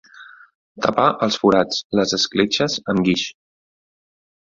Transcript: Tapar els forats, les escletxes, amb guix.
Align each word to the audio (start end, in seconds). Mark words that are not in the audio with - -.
Tapar 0.85 1.05
els 1.27 1.37
forats, 1.43 1.83
les 2.01 2.17
escletxes, 2.21 2.81
amb 2.95 3.07
guix. 3.11 3.31